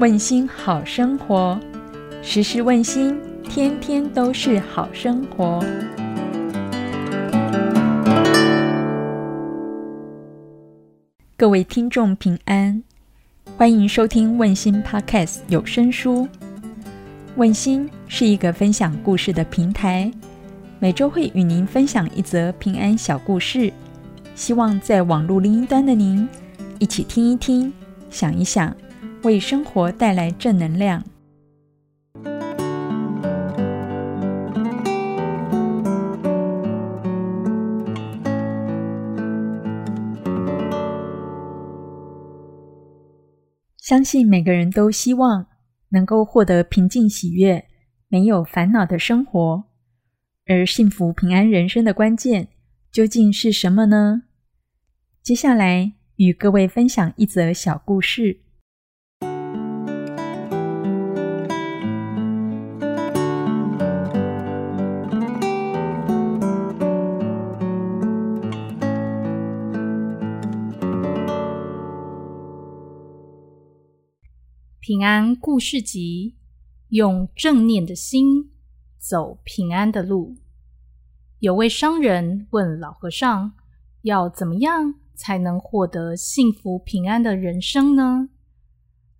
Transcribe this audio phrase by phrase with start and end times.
[0.00, 1.60] 问心好生活，
[2.22, 5.62] 时时问心，天天都是好生活。
[11.36, 12.82] 各位听众平安，
[13.58, 16.26] 欢迎收听问心 Podcast 有声书。
[17.36, 20.10] 问心是一个分享故事的平台，
[20.78, 23.70] 每周会与您分享一则平安小故事，
[24.34, 26.26] 希望在网络另一端的您
[26.78, 27.70] 一起听一听，
[28.08, 28.74] 想一想，
[29.22, 31.04] 为生活带来正能量。
[43.78, 45.46] 相信每个人都希望
[45.88, 47.64] 能够获得平静喜悦、
[48.06, 49.64] 没有烦恼的生活，
[50.46, 52.48] 而幸福平安人生的关键
[52.92, 54.22] 究竟是什么呢？
[55.22, 58.49] 接下来与各位分享一则小故事。
[74.90, 76.34] 平安故事集：
[76.88, 78.50] 用正念的心
[78.98, 80.34] 走平安的路。
[81.38, 83.52] 有位商人问老和尚
[84.02, 88.30] ：“要怎么样才能获得幸福平安的人生呢？”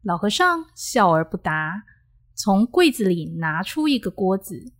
[0.03, 1.85] 老和尚笑而不答，
[2.35, 4.73] 从柜子里拿出一个锅子，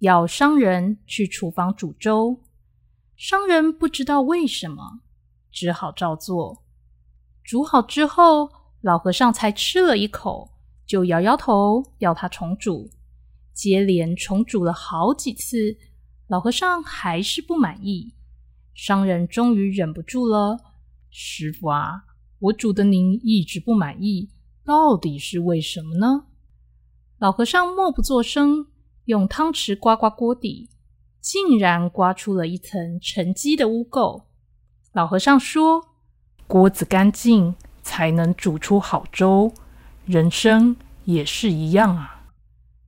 [0.00, 2.42] 要商人去厨房煮粥。
[3.16, 5.00] 商人不知道为什么，
[5.50, 6.62] 只好照做。
[7.42, 8.50] 煮好之后。
[8.84, 10.50] 老和尚才吃了一口，
[10.86, 12.90] 就摇摇头，要他重煮。
[13.54, 15.78] 接连重煮了好几次，
[16.26, 18.12] 老和尚还是不满意。
[18.74, 20.58] 商人终于忍不住了
[21.08, 22.04] ：“师傅啊，
[22.40, 24.28] 我煮的您一直不满意，
[24.66, 26.26] 到底是为什么呢？”
[27.16, 28.66] 老和尚默不作声，
[29.06, 30.68] 用汤匙刮刮锅底，
[31.22, 34.24] 竟然刮出了一层沉积的污垢。
[34.92, 35.86] 老和尚说
[36.46, 39.52] ：“锅子干净。”才能煮出好粥，
[40.06, 40.74] 人生
[41.04, 42.24] 也是一样啊！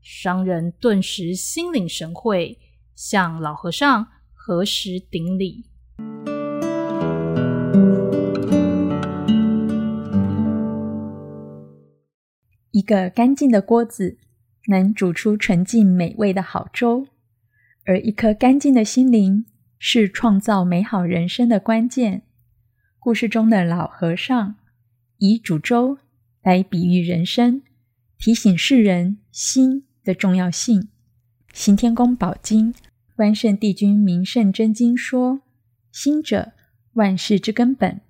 [0.00, 2.58] 商人顿时心领神会，
[2.96, 5.66] 向老和尚合十顶礼。
[12.70, 14.18] 一个干净的锅子
[14.68, 17.06] 能煮出纯净美味的好粥，
[17.84, 19.44] 而一颗干净的心灵
[19.78, 22.22] 是创造美好人生的关键。
[22.98, 24.56] 故事中的老和尚。
[25.18, 25.98] 以煮粥
[26.42, 27.62] 来比喻人生，
[28.18, 30.88] 提醒世人心的重要性。
[31.52, 32.74] 行天宫宝经
[33.14, 35.40] 关圣帝君名圣真经说
[35.90, 36.52] ：“心者，
[36.92, 38.00] 万事之根本。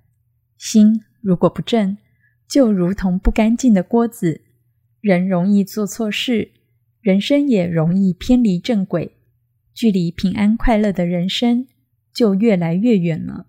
[0.57, 1.97] 心如果不正，
[2.49, 4.41] 就如同不干净的锅子，
[4.99, 6.51] 人容易做错事，
[6.99, 9.15] 人生也容易偏离正轨，
[9.73, 11.67] 距离平安快乐的人生
[12.13, 13.47] 就越来越远了。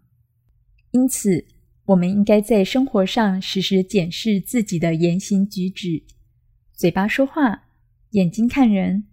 [0.92, 1.44] 因此。”
[1.88, 6.02] 我们应该在生活上时时检视自己的言行举止，
[6.74, 7.62] 嘴巴说话，
[8.10, 9.04] 眼睛看人，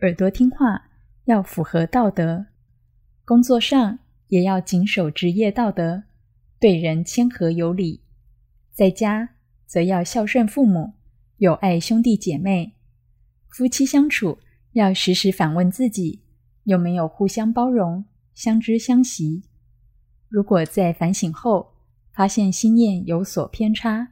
[0.00, 0.88] 耳朵听话，
[1.26, 2.46] 要符合道德；
[3.26, 3.98] 工作上
[4.28, 6.04] 也要谨守职业道德，
[6.58, 8.00] 对人谦和有礼；
[8.72, 9.34] 在家
[9.66, 10.94] 则要孝顺父母，
[11.36, 12.72] 友爱兄弟姐妹；
[13.50, 14.38] 夫妻相处
[14.72, 16.22] 要时时反问自己
[16.64, 19.42] 有没有互相包容、相知相惜。
[20.30, 21.71] 如果在反省后，
[22.12, 24.08] 发现心念有所偏差，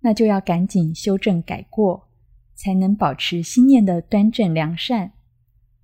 [0.00, 2.08] 那就要赶紧修正改过，
[2.54, 5.12] 才能保持心念的端正良善。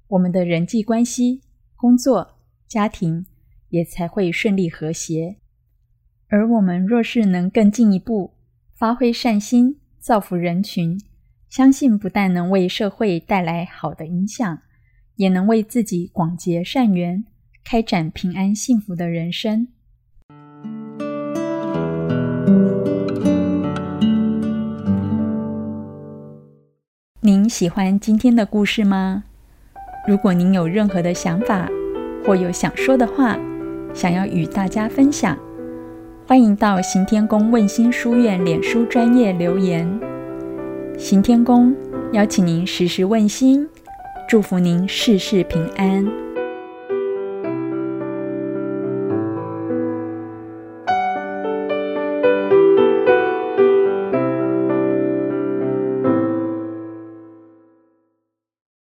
[0.08, 1.40] 我们的人际关系、
[1.76, 3.26] 工作、家庭
[3.68, 5.36] 也才会顺利和谐。
[6.28, 8.34] 而我们若是能更进一步
[8.74, 11.00] 发挥善心，造福人群，
[11.48, 14.62] 相信不但能为社会带来好的影响，
[15.16, 17.24] 也能为自己广结善缘，
[17.62, 19.68] 开展平安幸福的人生。
[27.24, 29.22] 您喜欢今天的故事吗？
[30.08, 31.68] 如果您有任何的想法
[32.24, 33.38] 或有想说的话，
[33.94, 35.38] 想要与大家分享，
[36.26, 39.88] 欢迎到行天宫问心书院脸书专业留言。
[40.98, 41.74] 行天宫
[42.12, 43.68] 邀请您时时问心，
[44.28, 46.31] 祝福您事事平安。